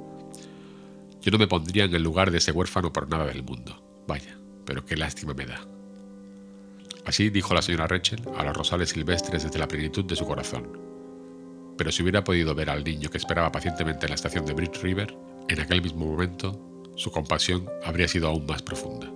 Yo 1.21 1.31
no 1.31 1.37
me 1.37 1.47
pondría 1.47 1.85
en 1.85 1.95
el 1.95 2.03
lugar 2.03 2.31
de 2.31 2.39
ese 2.39 2.53
huérfano 2.53 2.91
por 2.91 3.07
nada 3.07 3.27
del 3.27 3.43
mundo. 3.43 4.03
Vaya, 4.09 4.39
pero 4.65 4.87
qué 4.87 4.97
lástima 4.97 5.35
me 5.35 5.45
da. 5.45 5.61
Así 7.09 7.31
dijo 7.31 7.55
la 7.55 7.63
señora 7.63 7.87
Rachel 7.87 8.21
a 8.37 8.45
los 8.45 8.55
rosales 8.55 8.91
silvestres 8.91 9.43
desde 9.43 9.59
la 9.59 9.67
plenitud 9.67 10.05
de 10.05 10.15
su 10.15 10.27
corazón. 10.27 10.79
Pero 11.79 11.91
si 11.91 12.03
hubiera 12.03 12.23
podido 12.23 12.55
ver 12.55 12.69
al 12.69 12.85
niño 12.85 13.09
que 13.09 13.17
esperaba 13.17 13.51
pacientemente 13.51 14.05
en 14.05 14.11
la 14.11 14.17
estación 14.17 14.45
de 14.45 14.53
Bridge 14.53 14.83
River, 14.83 15.17
en 15.49 15.59
aquel 15.59 15.81
mismo 15.81 16.05
momento, 16.05 16.61
su 16.97 17.11
compasión 17.11 17.67
habría 17.83 18.09
sido 18.09 18.29
aún 18.29 18.45
más 18.45 18.61
profunda. 18.61 19.11